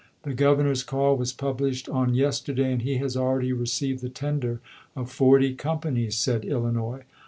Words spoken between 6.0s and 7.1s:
said Illinois.